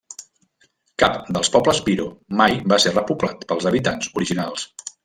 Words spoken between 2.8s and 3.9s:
ser repoblat pels